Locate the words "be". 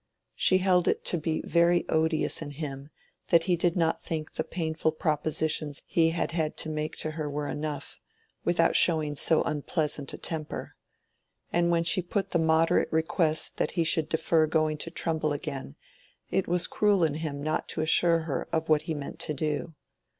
1.19-1.43